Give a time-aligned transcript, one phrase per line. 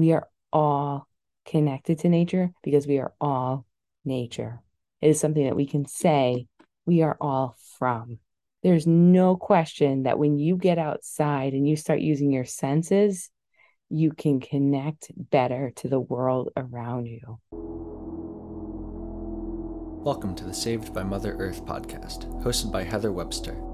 [0.00, 1.06] We are all
[1.44, 3.66] connected to nature because we are all
[4.02, 4.62] nature.
[5.02, 6.46] It is something that we can say
[6.86, 8.18] we are all from.
[8.62, 13.28] There's no question that when you get outside and you start using your senses,
[13.90, 17.38] you can connect better to the world around you.
[20.02, 23.69] Welcome to the Saved by Mother Earth podcast, hosted by Heather Webster.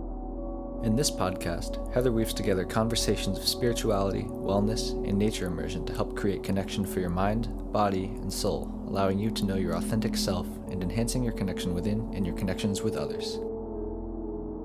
[0.82, 6.16] In this podcast, Heather weaves together conversations of spirituality, wellness, and nature immersion to help
[6.16, 10.46] create connection for your mind, body, and soul, allowing you to know your authentic self
[10.70, 13.38] and enhancing your connection within and your connections with others.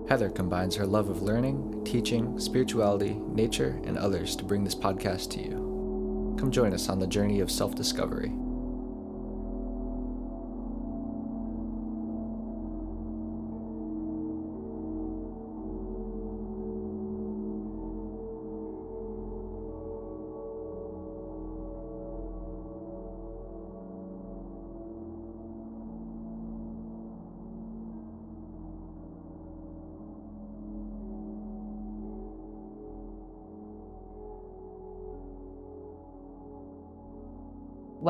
[0.09, 5.31] Heather combines her love of learning, teaching, spirituality, nature, and others to bring this podcast
[5.31, 6.35] to you.
[6.37, 8.31] Come join us on the journey of self discovery.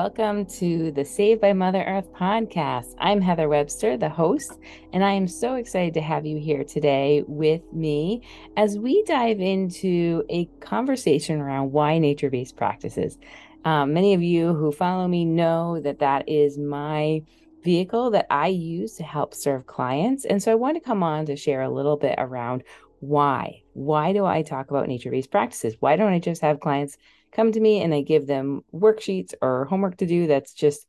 [0.04, 2.96] Welcome to the Saved by Mother Earth podcast.
[2.98, 4.52] I'm Heather Webster, the host,
[4.94, 8.24] and I am so excited to have you here today with me
[8.58, 13.20] as we dive into a conversation around why nature based practices.
[13.64, 17.22] Um, many of you who follow me know that that is my
[17.64, 20.26] vehicle that I use to help serve clients.
[20.26, 22.64] And so I want to come on to share a little bit around
[23.02, 23.62] why.
[23.74, 25.76] Why do I talk about nature based practices?
[25.80, 26.98] Why don't I just have clients?
[27.32, 30.86] Come to me and I give them worksheets or homework to do that's just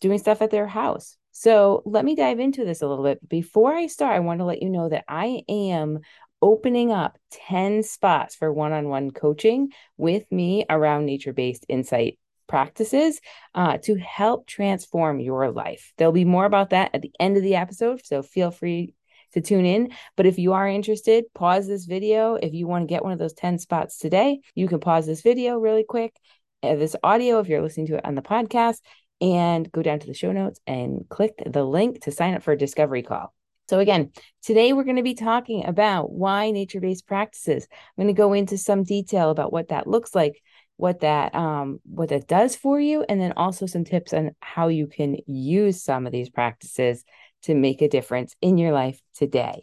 [0.00, 1.16] doing stuff at their house.
[1.32, 3.26] So let me dive into this a little bit.
[3.28, 6.00] Before I start, I want to let you know that I am
[6.40, 12.18] opening up 10 spots for one on one coaching with me around nature based insight
[12.46, 13.20] practices
[13.54, 15.92] uh, to help transform your life.
[15.96, 18.04] There'll be more about that at the end of the episode.
[18.04, 18.94] So feel free
[19.34, 19.90] to tune in.
[20.16, 22.34] But if you are interested, pause this video.
[22.34, 25.22] If you want to get one of those 10 spots today, you can pause this
[25.22, 26.16] video really quick,
[26.62, 28.78] uh, this audio, if you're listening to it on the podcast,
[29.20, 32.52] and go down to the show notes and click the link to sign up for
[32.52, 33.34] a discovery call.
[33.68, 34.12] So, again,
[34.42, 37.66] today we're going to be talking about why nature based practices.
[37.70, 40.40] I'm going to go into some detail about what that looks like
[40.76, 44.68] what that um what that does for you and then also some tips on how
[44.68, 47.04] you can use some of these practices
[47.44, 49.60] to make a difference in your life today.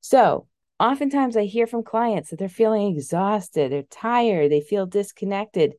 [0.00, 0.46] So,
[0.80, 5.74] oftentimes I hear from clients that they're feeling exhausted, they're tired, they feel disconnected.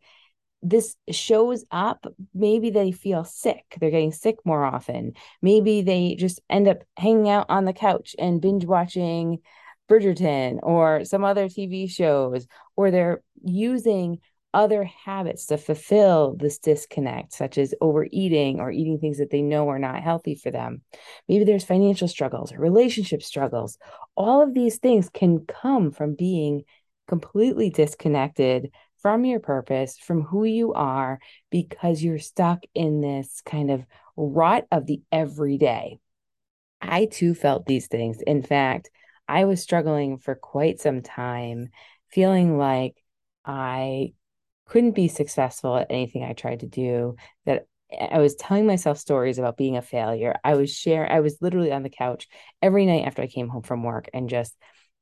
[0.62, 2.08] This shows up.
[2.34, 3.64] Maybe they feel sick.
[3.80, 5.14] They're getting sick more often.
[5.42, 9.40] Maybe they just end up hanging out on the couch and binge watching
[9.88, 14.20] Bridgerton or some other TV shows, or they're using
[14.56, 19.68] other habits to fulfill this disconnect, such as overeating or eating things that they know
[19.70, 20.82] are not healthy for them.
[21.28, 23.78] Maybe there's financial struggles or relationship struggles.
[24.16, 26.64] All of these things can come from being
[27.08, 28.72] completely disconnected
[29.02, 31.20] from your purpose, from who you are,
[31.52, 33.86] because you're stuck in this kind of
[34.16, 36.00] rut of the everyday.
[36.82, 38.22] I too felt these things.
[38.26, 38.90] In fact,
[39.28, 41.70] I was struggling for quite some time,
[42.10, 42.96] feeling like
[43.44, 44.14] I
[44.66, 47.16] couldn't be successful at anything I tried to do,
[47.46, 47.68] that
[48.00, 50.36] I was telling myself stories about being a failure.
[50.44, 52.28] I was share I was literally on the couch
[52.62, 54.56] every night after I came home from work and just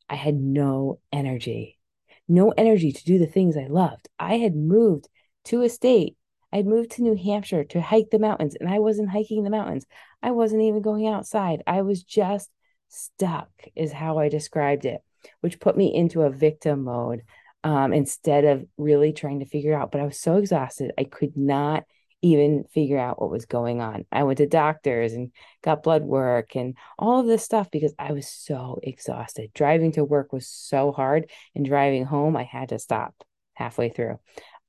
[0.09, 1.79] I had no energy.
[2.27, 4.09] No energy to do the things I loved.
[4.19, 5.07] I had moved
[5.45, 6.17] to a state.
[6.51, 9.85] I'd moved to New Hampshire to hike the mountains and I wasn't hiking the mountains.
[10.21, 11.63] I wasn't even going outside.
[11.65, 12.49] I was just
[12.89, 15.01] stuck is how I described it,
[15.41, 17.23] which put me into a victim mode
[17.63, 19.91] um, instead of really trying to figure out.
[19.91, 21.83] But I was so exhausted, I could not
[22.21, 24.05] even figure out what was going on.
[24.09, 25.31] I went to doctors and
[25.61, 29.51] got blood work and all of this stuff because I was so exhausted.
[29.53, 33.13] Driving to work was so hard, and driving home, I had to stop
[33.53, 34.19] halfway through.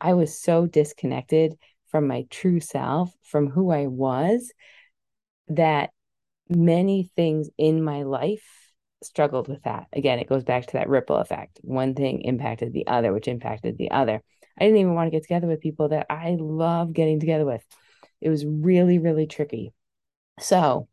[0.00, 1.54] I was so disconnected
[1.88, 4.52] from my true self, from who I was,
[5.48, 5.90] that
[6.48, 8.63] many things in my life
[9.04, 9.86] struggled with that.
[9.92, 11.60] Again, it goes back to that ripple effect.
[11.62, 14.22] One thing impacted the other, which impacted the other.
[14.58, 17.64] I didn't even want to get together with people that I love getting together with.
[18.20, 19.72] It was really, really tricky.
[20.40, 20.88] So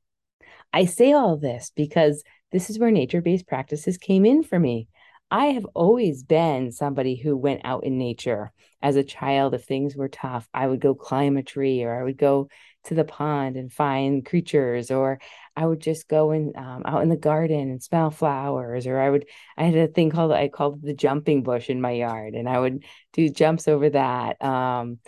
[0.73, 4.87] I say all this because this is where nature based practices came in for me.
[5.29, 9.53] I have always been somebody who went out in nature as a child.
[9.53, 12.49] If things were tough, I would go climb a tree or I would go
[12.86, 15.19] to the pond and find creatures, or
[15.56, 19.10] I would just go and um, out in the garden and smell flowers, or I
[19.10, 19.25] would,
[19.57, 22.60] I had a thing called, I called the jumping bush in my yard and I
[22.60, 22.83] would
[23.13, 24.42] do jumps over that.
[24.44, 25.00] Um,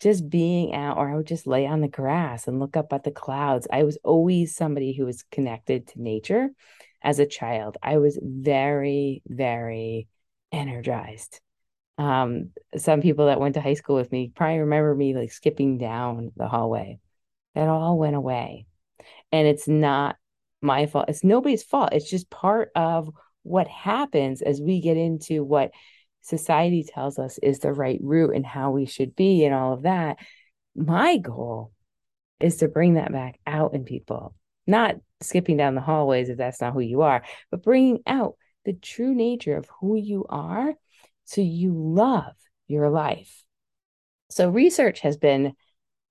[0.00, 3.02] just being out, or I would just lay on the grass and look up at
[3.02, 3.66] the clouds.
[3.70, 6.50] I was always somebody who was connected to nature
[7.02, 7.76] as a child.
[7.82, 10.06] I was very, very
[10.52, 11.40] energized.
[11.98, 15.78] Um, some people that went to high school with me probably remember me like skipping
[15.78, 17.00] down the hallway.
[17.58, 18.66] That all went away.
[19.32, 20.14] And it's not
[20.62, 21.06] my fault.
[21.08, 21.92] It's nobody's fault.
[21.92, 23.10] It's just part of
[23.42, 25.72] what happens as we get into what
[26.20, 29.82] society tells us is the right route and how we should be and all of
[29.82, 30.18] that.
[30.76, 31.72] My goal
[32.38, 34.36] is to bring that back out in people,
[34.68, 38.72] not skipping down the hallways if that's not who you are, but bringing out the
[38.72, 40.74] true nature of who you are
[41.24, 42.36] so you love
[42.68, 43.42] your life.
[44.30, 45.54] So, research has been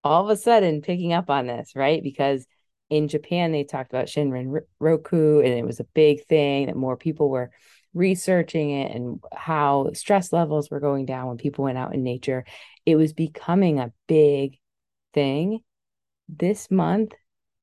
[0.07, 2.01] all of a sudden picking up on this, right?
[2.01, 2.45] Because
[2.89, 6.95] in Japan, they talked about Shinrin Yoku, and it was a big thing that more
[6.95, 7.51] people were
[7.94, 12.45] researching it and how stress levels were going down when people went out in nature.
[12.86, 14.57] It was becoming a big
[15.13, 15.59] thing.
[16.30, 17.13] This month,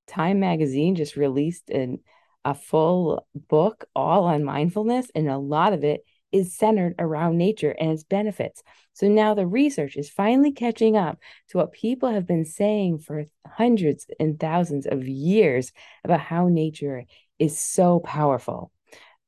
[0.06, 2.00] Time Magazine just released an,
[2.44, 7.70] a full book all on mindfulness, and a lot of it is centered around nature
[7.78, 8.62] and its benefits.
[8.92, 13.24] So now the research is finally catching up to what people have been saying for
[13.46, 15.72] hundreds and thousands of years
[16.02, 17.04] about how nature
[17.38, 18.72] is so powerful.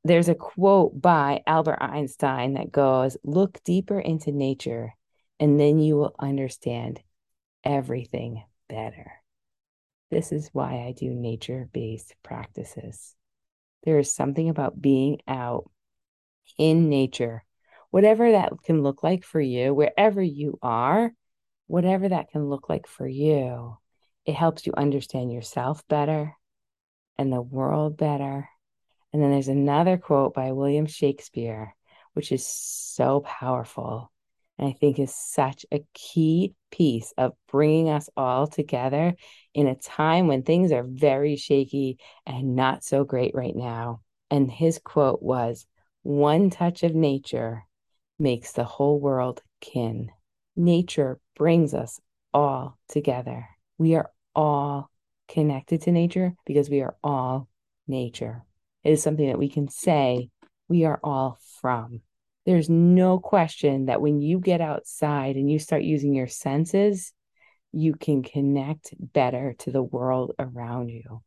[0.02, 4.92] There's a quote by Albert Einstein that goes, Look deeper into nature,
[5.38, 7.00] and then you will understand
[7.62, 9.12] everything better.
[10.10, 13.14] This is why I do nature based practices.
[13.84, 15.70] There is something about being out
[16.58, 17.44] in nature,
[17.90, 21.12] whatever that can look like for you, wherever you are,
[21.66, 23.76] whatever that can look like for you,
[24.25, 26.34] it helps you understand yourself better
[27.19, 28.48] and the world better.
[29.12, 31.75] And then there's another quote by William Shakespeare,
[32.12, 34.12] which is so powerful.
[34.58, 39.14] And I think is such a key piece of bringing us all together
[39.54, 44.00] in a time when things are very shaky and not so great right now.
[44.31, 45.66] And his quote was,
[46.06, 47.64] one touch of nature
[48.16, 50.08] makes the whole world kin.
[50.54, 52.00] Nature brings us
[52.32, 53.48] all together.
[53.76, 54.88] We are all
[55.28, 57.48] connected to nature because we are all
[57.88, 58.44] nature.
[58.84, 60.30] It is something that we can say
[60.68, 62.02] we are all from.
[62.44, 67.12] There's no question that when you get outside and you start using your senses,
[67.72, 71.22] you can connect better to the world around you.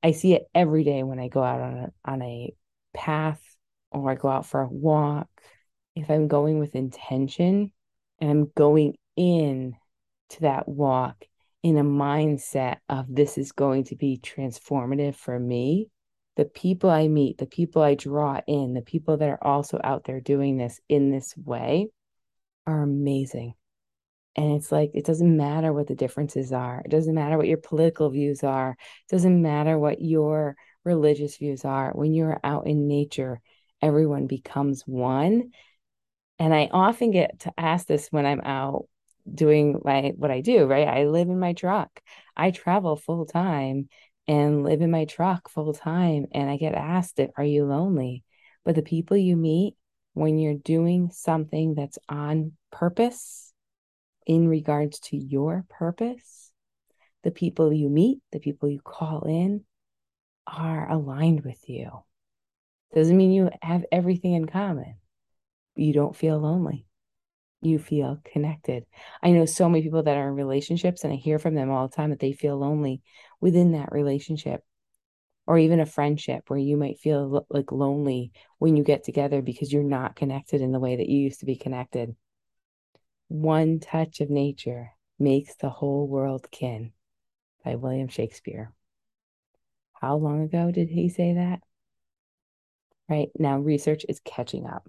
[0.00, 2.54] I see it every day when I go out on a, on a
[2.94, 3.42] path
[3.92, 5.28] or I go out for a walk,
[5.94, 7.72] if I'm going with intention
[8.20, 9.74] and I'm going in
[10.30, 11.24] to that walk
[11.62, 15.88] in a mindset of this is going to be transformative for me,
[16.36, 20.04] the people I meet, the people I draw in, the people that are also out
[20.04, 21.88] there doing this in this way
[22.66, 23.54] are amazing.
[24.34, 26.80] And it's like, it doesn't matter what the differences are.
[26.84, 28.70] It doesn't matter what your political views are.
[28.70, 31.92] It doesn't matter what your religious views are.
[31.92, 33.42] When you're out in nature,
[33.82, 35.50] everyone becomes one.
[36.38, 38.86] And I often get to ask this when I'm out
[39.32, 40.88] doing my what I do, right?
[40.88, 42.00] I live in my truck.
[42.36, 43.88] I travel full time
[44.26, 48.24] and live in my truck full time and I get asked it, are you lonely?
[48.64, 49.74] But the people you meet
[50.14, 53.52] when you're doing something that's on purpose
[54.26, 56.52] in regards to your purpose,
[57.22, 59.64] the people you meet, the people you call in
[60.46, 62.04] are aligned with you.
[62.94, 64.96] Doesn't mean you have everything in common.
[65.76, 66.86] You don't feel lonely.
[67.62, 68.84] You feel connected.
[69.22, 71.88] I know so many people that are in relationships, and I hear from them all
[71.88, 73.02] the time that they feel lonely
[73.40, 74.62] within that relationship
[75.46, 79.72] or even a friendship where you might feel like lonely when you get together because
[79.72, 82.14] you're not connected in the way that you used to be connected.
[83.28, 86.92] One touch of nature makes the whole world kin
[87.64, 88.72] by William Shakespeare.
[89.94, 91.60] How long ago did he say that?
[93.12, 93.28] Right?
[93.38, 94.88] Now, research is catching up.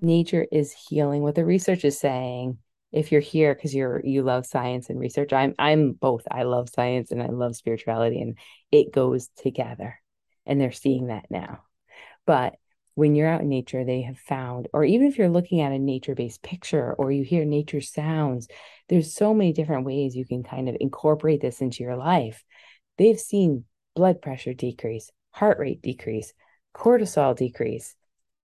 [0.00, 1.22] Nature is healing.
[1.22, 2.58] What the research is saying,
[2.92, 6.22] if you're here because you're you love science and research, I'm I'm both.
[6.30, 8.38] I love science and I love spirituality, and
[8.70, 10.00] it goes together.
[10.44, 11.64] And they're seeing that now.
[12.26, 12.54] But
[12.94, 15.78] when you're out in nature, they have found, or even if you're looking at a
[15.78, 18.48] nature based picture or you hear nature sounds,
[18.88, 22.44] there's so many different ways you can kind of incorporate this into your life.
[22.98, 23.64] They've seen
[23.96, 26.32] blood pressure decrease, heart rate decrease,
[26.74, 27.94] cortisol decrease.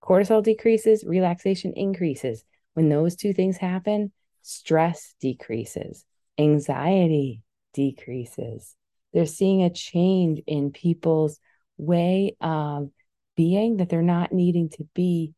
[0.01, 2.43] Cortisol decreases, relaxation increases.
[2.75, 4.11] When those two things happen,
[4.43, 6.05] stress decreases,
[6.37, 7.41] anxiety
[7.73, 8.75] decreases.
[9.11, 11.39] They're seeing a change in people's
[11.77, 12.89] way of
[13.35, 15.33] being that they're not needing to be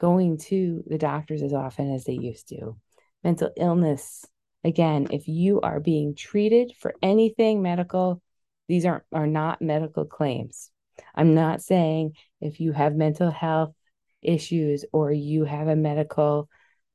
[0.00, 2.76] going to the doctors as often as they used to.
[3.22, 4.24] mental illness.
[4.62, 8.22] Again, if you are being treated for anything medical,
[8.68, 10.70] these are, are not medical claims.
[11.14, 13.74] I'm not saying if you have mental health
[14.22, 16.48] issues or you have a medical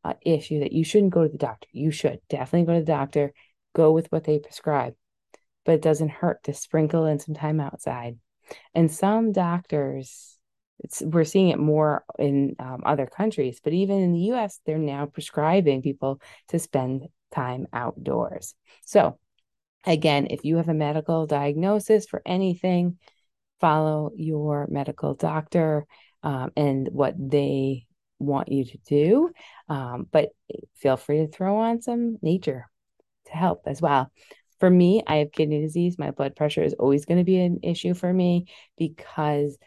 [0.03, 1.67] uh, issue that you shouldn't go to the doctor.
[1.71, 3.33] You should definitely go to the doctor,
[3.73, 4.95] go with what they prescribe.
[5.65, 8.17] But it doesn't hurt to sprinkle in some time outside.
[8.73, 10.37] And some doctors,
[11.01, 15.05] we're seeing it more in um, other countries, but even in the US, they're now
[15.05, 18.55] prescribing people to spend time outdoors.
[18.85, 19.19] So,
[19.85, 22.97] again, if you have a medical diagnosis for anything,
[23.59, 25.85] follow your medical doctor
[26.23, 27.85] um, and what they
[28.19, 29.31] want you to do.
[29.67, 30.29] Um, but
[30.75, 32.67] feel free to throw on some nature
[33.27, 34.11] to help as well.
[34.59, 35.97] For me, I have kidney disease.
[35.97, 38.47] My blood pressure is always going to be an issue for me
[38.77, 39.57] because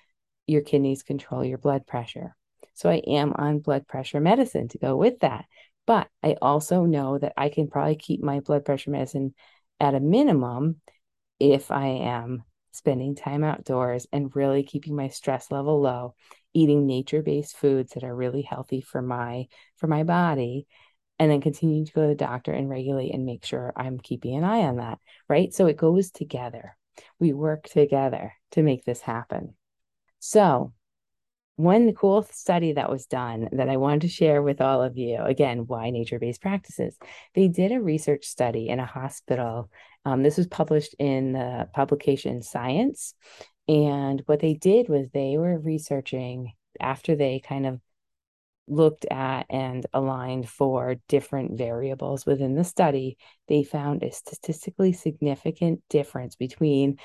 [0.46, 2.36] your kidneys control your blood pressure.
[2.74, 5.46] So I am on blood pressure medicine to go with that.
[5.86, 9.34] But I also know that I can probably keep my blood pressure medicine
[9.80, 10.80] at a minimum
[11.40, 16.14] if I am spending time outdoors and really keeping my stress level low
[16.54, 20.66] eating nature-based foods that are really healthy for my for my body
[21.18, 24.34] and then continuing to go to the doctor and regulate and make sure I'm keeping
[24.34, 24.98] an eye on that,
[25.28, 25.52] right?
[25.54, 26.76] So it goes together.
[27.18, 29.54] We work together to make this happen.
[30.18, 30.72] So,
[31.62, 35.18] one cool study that was done that I wanted to share with all of you
[35.20, 36.96] again, why nature based practices?
[37.34, 39.70] They did a research study in a hospital.
[40.04, 43.14] Um, this was published in the publication Science.
[43.68, 47.80] And what they did was they were researching after they kind of
[48.68, 55.82] looked at and aligned for different variables within the study, they found a statistically significant
[55.88, 56.98] difference between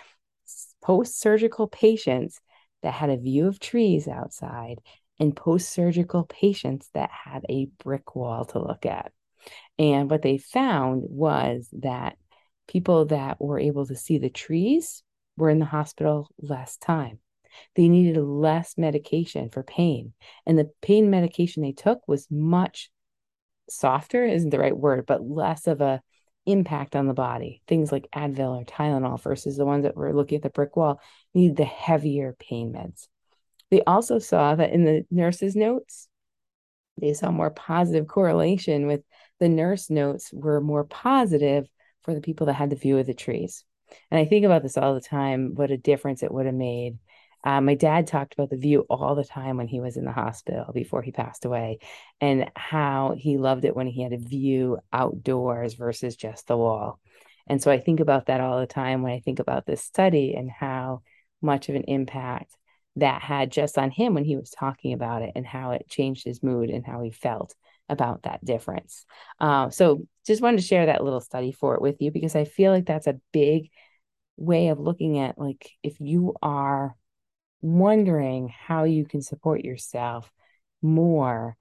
[0.81, 2.39] post surgical patients
[2.84, 4.79] that had a view of trees outside
[5.19, 9.12] and post surgical patients that had a brick wall to look at.
[9.79, 12.17] And what they found was that
[12.67, 15.03] people that were able to see the trees
[15.38, 17.19] were in the hospital less time.
[17.75, 20.13] They needed less medication for pain.
[20.46, 22.91] And the pain medication they took was much
[23.69, 26.01] softer, isn't the right word, but less of a
[26.47, 27.61] impact on the body.
[27.67, 30.99] Things like Advil or Tylenol versus the ones that were looking at the brick wall
[31.33, 33.07] need the heavier pain meds.
[33.69, 36.07] They also saw that in the nurse's notes,
[36.99, 39.01] they saw more positive correlation with
[39.39, 41.67] the nurse notes were more positive
[42.03, 43.63] for the people that had the view of the trees.
[44.09, 46.97] And I think about this all the time, what a difference it would have made.
[47.44, 50.12] Uh, my dad talked about the view all the time when he was in the
[50.12, 51.79] hospital before he passed away,
[52.20, 57.00] and how he loved it when he had a view outdoors versus just the wall.
[57.48, 60.36] And so I think about that all the time when I think about this study
[60.36, 61.01] and how
[61.41, 62.56] much of an impact
[62.98, 66.25] that had just on him when he was talking about it and how it changed
[66.25, 67.53] his mood and how he felt
[67.89, 69.06] about that difference.
[69.39, 72.44] Uh, so just wanted to share that little study for it with you because I
[72.44, 73.70] feel like that's a big
[74.36, 76.96] way of looking at like if you are
[77.61, 80.31] wondering how you can support yourself
[80.81, 81.57] more.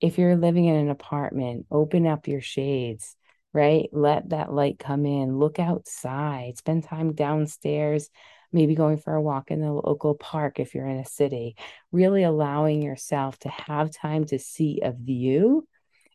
[0.00, 3.16] If you're living in an apartment open up your shades
[3.52, 3.88] right?
[3.92, 5.38] Let that light come in.
[5.38, 6.56] Look outside.
[6.58, 8.08] Spend time downstairs
[8.52, 11.56] maybe going for a walk in the local park if you're in a city.
[11.92, 15.66] Really allowing yourself to have time to see a view.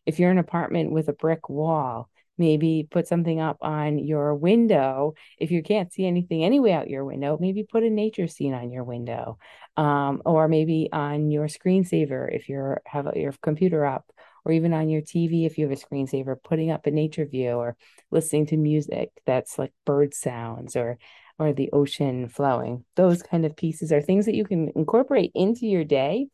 [0.04, 4.34] If you're in an apartment with a brick wall, maybe put something up on your
[4.34, 5.14] window.
[5.38, 8.70] If you can't see anything anyway out your window, maybe put a nature scene on
[8.70, 9.38] your window,
[9.76, 14.04] um, or maybe on your screensaver if you have your computer up,
[14.44, 17.52] or even on your TV if you have a screensaver, putting up a nature view
[17.52, 17.76] or
[18.10, 20.98] listening to music that's like bird sounds or
[21.38, 22.84] or the ocean flowing.
[22.94, 26.28] Those kind of pieces are things that you can incorporate into your day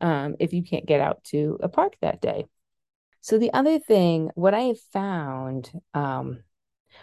[0.00, 2.46] um, if you can't get out to a park that day.
[3.20, 6.42] So the other thing, what I have found um,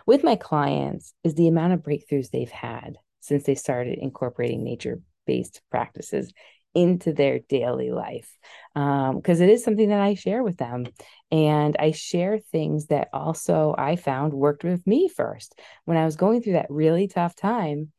[0.05, 5.62] with my clients is the amount of breakthroughs they've had since they started incorporating nature-based
[5.70, 6.34] practices
[6.75, 8.36] into their daily life
[8.74, 10.88] because um, it is something that I share with them.
[11.32, 15.60] And I share things that also I found worked with me first.
[15.86, 17.91] When I was going through that really tough time,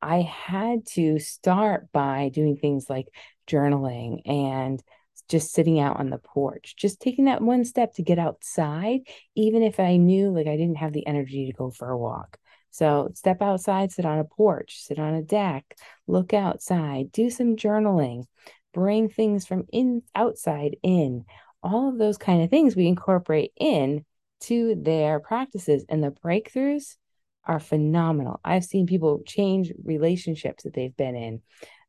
[0.00, 3.06] I had to start by doing things like
[3.46, 4.82] journaling and
[5.28, 9.00] just sitting out on the porch, just taking that one step to get outside,
[9.34, 12.38] even if I knew like I didn't have the energy to go for a walk.
[12.70, 15.76] So step outside, sit on a porch, sit on a deck,
[16.06, 18.24] look outside, do some journaling,
[18.72, 21.24] bring things from in outside in.
[21.62, 24.04] All of those kind of things we incorporate in
[24.42, 26.96] to their practices and the breakthroughs
[27.44, 28.40] are phenomenal.
[28.44, 31.42] I've seen people change relationships that they've been in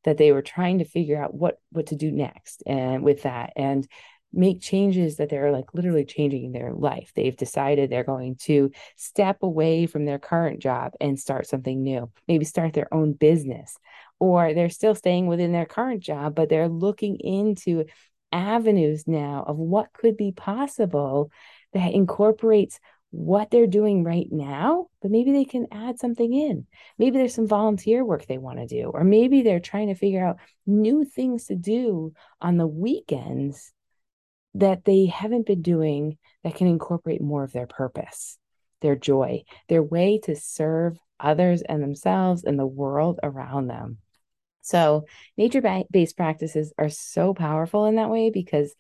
[0.04, 3.54] that they were trying to figure out what what to do next and with that
[3.56, 3.88] and
[4.34, 7.12] make changes that they're like literally changing their life.
[7.16, 12.12] They've decided they're going to step away from their current job and start something new,
[12.28, 13.78] maybe start their own business,
[14.20, 17.86] or they're still staying within their current job, but they're looking into
[18.32, 21.32] avenues now of what could be possible
[21.74, 22.80] that incorporates
[23.13, 26.65] what they're doing right now, but maybe they can add something in.
[26.98, 30.25] Maybe there's some volunteer work they want to do, or maybe they're trying to figure
[30.25, 33.72] out new things to do on the weekends
[34.55, 38.39] that they haven't been doing that can incorporate more of their purpose,
[38.82, 44.00] their joy, their way to serve others and themselves and the world around them.
[44.62, 45.05] So,
[45.38, 48.74] nature based practices are so powerful in that way because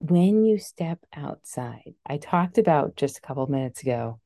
[0.00, 4.18] when you step outside, I talked about just a couple minutes ago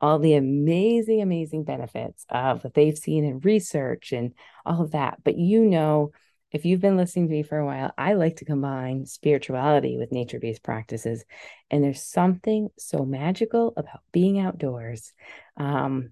[0.00, 4.34] all the amazing, amazing benefits of what they've seen in research and
[4.66, 5.22] all of that.
[5.22, 6.10] But you know,
[6.50, 10.10] if you've been listening to me for a while, I like to combine spirituality with
[10.10, 11.24] nature based practices.
[11.70, 15.12] And there's something so magical about being outdoors.
[15.56, 16.10] Um,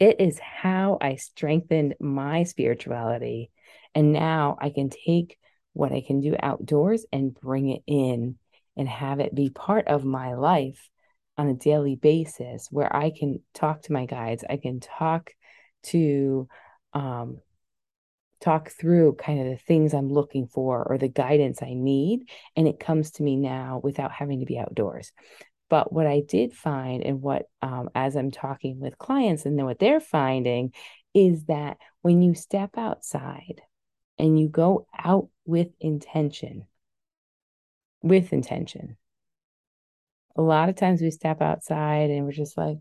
[0.00, 3.50] it is how I strengthened my spirituality.
[3.94, 5.38] And now I can take
[5.72, 8.36] what I can do outdoors and bring it in
[8.76, 10.90] and have it be part of my life
[11.38, 14.44] on a daily basis where I can talk to my guides.
[14.48, 15.30] I can talk
[15.84, 16.48] to,
[16.92, 17.38] um,
[18.40, 22.28] talk through kind of the things I'm looking for or the guidance I need.
[22.56, 25.12] And it comes to me now without having to be outdoors.
[25.70, 29.64] But what I did find, and what, um, as I'm talking with clients and then
[29.64, 30.74] what they're finding,
[31.14, 33.62] is that when you step outside
[34.22, 36.64] and you go out with intention,
[38.02, 38.96] with intention,
[40.36, 42.78] a lot of times we step outside and we're just like,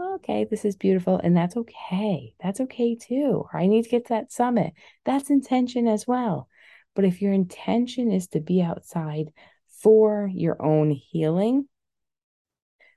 [0.00, 1.20] okay, this is beautiful.
[1.22, 2.34] And that's okay.
[2.42, 3.44] That's okay too.
[3.52, 4.72] Or I need to get to that summit.
[5.04, 6.48] That's intention as well.
[6.96, 9.32] But if your intention is to be outside
[9.82, 11.68] for your own healing,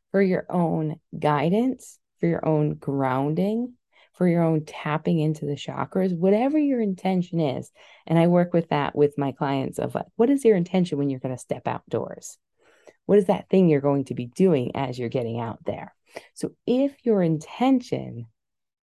[0.09, 3.73] for your own guidance, for your own grounding,
[4.15, 7.71] for your own tapping into the chakras, whatever your intention is.
[8.07, 11.09] And I work with that with my clients of like, what is your intention when
[11.09, 12.37] you're going to step outdoors?
[13.05, 15.93] What is that thing you're going to be doing as you're getting out there?
[16.33, 18.27] So if your intention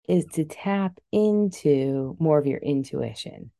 [0.07, 3.51] is to tap into more of your intuition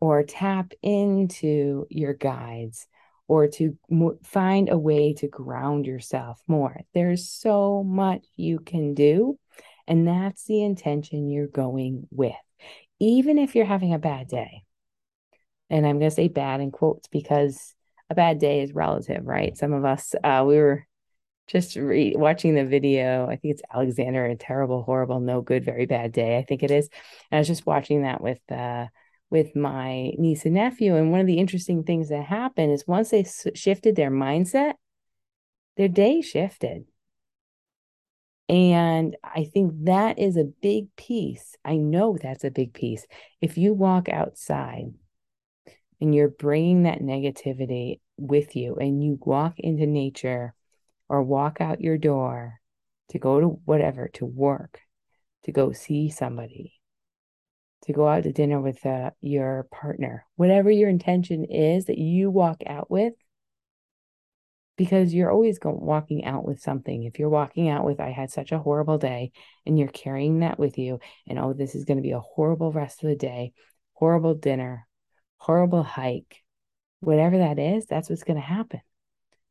[0.00, 2.86] or tap into your guides
[3.28, 3.78] or to
[4.24, 6.80] find a way to ground yourself more.
[6.94, 9.38] There's so much you can do.
[9.90, 12.32] And that's the intention you're going with.
[13.00, 14.62] Even if you're having a bad day,
[15.68, 17.74] and I'm going to say bad in quotes because
[18.08, 19.56] a bad day is relative, right?
[19.56, 20.86] Some of us, uh, we were
[21.48, 23.24] just re- watching the video.
[23.26, 26.38] I think it's Alexander, a terrible, horrible, no good, very bad day.
[26.38, 26.88] I think it is.
[27.30, 28.86] And I was just watching that with uh,
[29.28, 30.94] with my niece and nephew.
[30.94, 33.24] And one of the interesting things that happened is once they
[33.54, 34.74] shifted their mindset,
[35.76, 36.84] their day shifted.
[38.50, 41.54] And I think that is a big piece.
[41.64, 43.06] I know that's a big piece.
[43.40, 44.92] If you walk outside
[46.00, 50.52] and you're bringing that negativity with you and you walk into nature
[51.08, 52.54] or walk out your door
[53.10, 54.80] to go to whatever, to work,
[55.44, 56.72] to go see somebody,
[57.84, 62.32] to go out to dinner with uh, your partner, whatever your intention is that you
[62.32, 63.14] walk out with,
[64.80, 67.02] because you're always going walking out with something.
[67.02, 69.30] If you're walking out with, I had such a horrible day,
[69.66, 72.72] and you're carrying that with you, and oh, this is going to be a horrible
[72.72, 73.52] rest of the day,
[73.92, 74.86] horrible dinner,
[75.36, 76.42] horrible hike,
[77.00, 78.80] whatever that is, that's what's going to happen.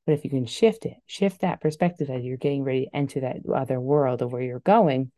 [0.07, 3.19] But if you can shift it, shift that perspective as you're getting ready to enter
[3.19, 5.11] that other world of where you're going,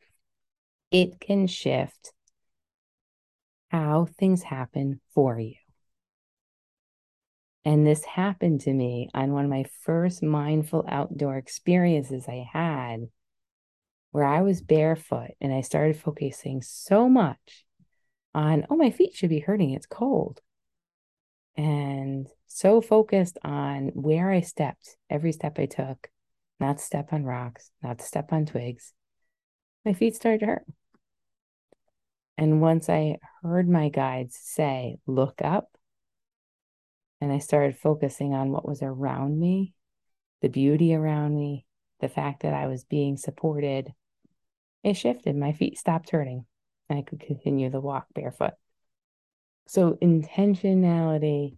[0.91, 2.11] it can shift
[3.69, 5.55] how things happen for you.
[7.63, 13.07] And this happened to me on one of my first mindful outdoor experiences I had,
[14.11, 17.65] where I was barefoot and I started focusing so much
[18.33, 19.71] on, oh, my feet should be hurting.
[19.71, 20.41] It's cold.
[21.55, 26.09] And so focused on where I stepped, every step I took,
[26.59, 28.93] not to step on rocks, not to step on twigs.
[29.85, 30.65] My feet started to hurt.
[32.37, 35.69] And once I heard my guides say, look up,
[37.21, 39.73] and I started focusing on what was around me,
[40.41, 41.65] the beauty around me,
[41.99, 43.93] the fact that I was being supported,
[44.83, 45.35] it shifted.
[45.35, 46.45] My feet stopped hurting
[46.89, 48.53] and I could continue the walk barefoot.
[49.67, 51.57] So, intentionality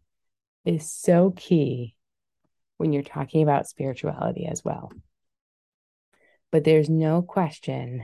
[0.65, 1.95] is so key
[2.78, 4.91] when you're talking about spirituality as well.
[6.52, 8.04] But there's no question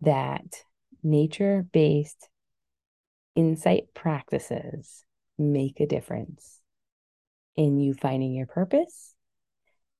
[0.00, 0.64] that
[1.02, 2.28] nature based
[3.36, 5.04] insight practices
[5.40, 6.60] make a difference
[7.56, 9.14] in you finding your purpose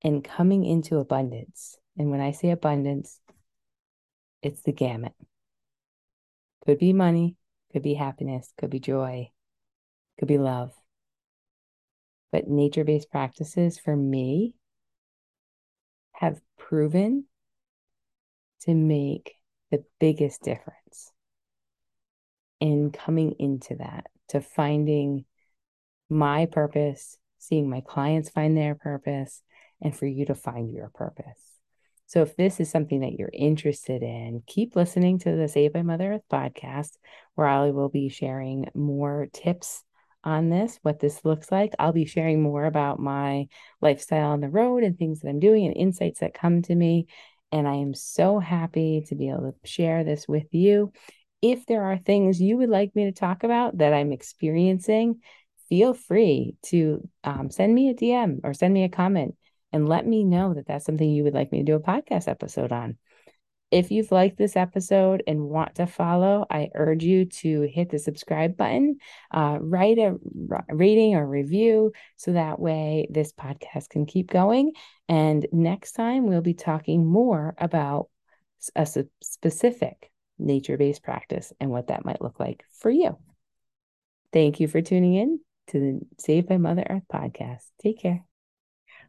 [0.02, 1.76] and coming into abundance.
[1.98, 3.20] And when I say abundance,
[4.42, 5.12] it's the gamut.
[6.64, 7.36] Could be money,
[7.72, 9.30] could be happiness, could be joy,
[10.18, 10.72] could be love.
[12.32, 14.54] But nature based practices for me
[16.12, 17.24] have proven
[18.62, 19.34] to make
[19.70, 21.12] the biggest difference
[22.60, 25.24] in coming into that, to finding
[26.10, 29.42] my purpose, seeing my clients find their purpose,
[29.80, 31.58] and for you to find your purpose.
[32.06, 35.82] So, if this is something that you're interested in, keep listening to the Saved by
[35.82, 36.96] Mother Earth podcast,
[37.36, 39.84] where I will be sharing more tips
[40.24, 41.72] on this, what this looks like.
[41.78, 43.46] I'll be sharing more about my
[43.80, 47.06] lifestyle on the road and things that I'm doing and insights that come to me.
[47.52, 50.92] And I am so happy to be able to share this with you.
[51.42, 55.20] If there are things you would like me to talk about that I'm experiencing,
[55.70, 59.36] feel free to um, send me a DM or send me a comment
[59.72, 62.28] and let me know that that's something you would like me to do a podcast
[62.28, 62.98] episode on.
[63.70, 68.00] If you've liked this episode and want to follow, I urge you to hit the
[68.00, 68.96] subscribe button,
[69.30, 70.16] uh, write a
[70.68, 74.72] rating or review so that way this podcast can keep going.
[75.08, 78.08] And next time, we'll be talking more about
[78.74, 78.88] a
[79.22, 83.18] specific nature based practice and what that might look like for you.
[84.32, 85.38] Thank you for tuning in
[85.70, 87.64] to the Saved by Mother Earth podcast.
[87.80, 88.24] Take care.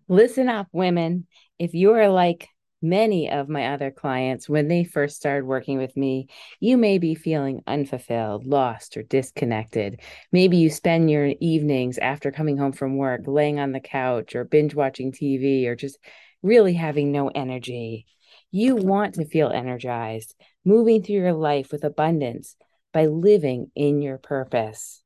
[0.08, 1.28] Listen up, women.
[1.58, 2.50] If you are like
[2.82, 6.28] many of my other clients, when they first started working with me,
[6.60, 10.02] you may be feeling unfulfilled, lost, or disconnected.
[10.32, 14.44] Maybe you spend your evenings after coming home from work laying on the couch or
[14.44, 15.98] binge watching TV or just
[16.42, 18.06] really having no energy.
[18.52, 22.56] You want to feel energized, moving through your life with abundance
[22.92, 25.01] by living in your purpose.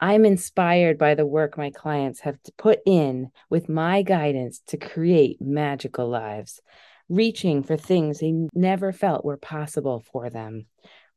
[0.00, 5.40] I'm inspired by the work my clients have put in with my guidance to create
[5.40, 6.60] magical lives
[7.08, 10.66] reaching for things they never felt were possible for them,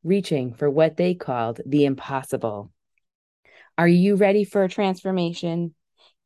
[0.03, 2.71] reaching for what they called the impossible.
[3.77, 5.73] Are you ready for a transformation?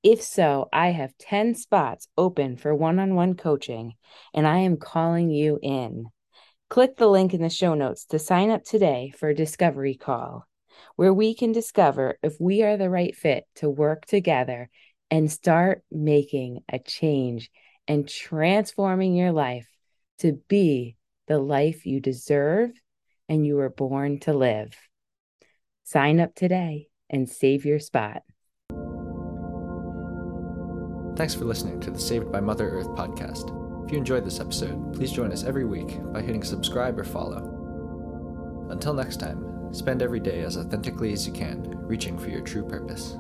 [0.01, 3.93] If so, I have 10 spots open for one on one coaching,
[4.33, 6.07] and I am calling you in.
[6.69, 10.45] Click the link in the show notes to sign up today for a discovery call,
[10.95, 14.69] where we can discover if we are the right fit to work together
[15.11, 17.49] and start making a change
[17.87, 19.67] and transforming your life
[20.19, 20.95] to be
[21.27, 22.71] the life you deserve
[23.29, 24.75] and you were born to live.
[25.83, 28.23] Sign up today and save your spot.
[31.15, 33.59] Thanks for listening to the Saved by Mother Earth podcast.
[33.85, 38.67] If you enjoyed this episode, please join us every week by hitting subscribe or follow.
[38.71, 42.63] Until next time, spend every day as authentically as you can, reaching for your true
[42.63, 43.17] purpose.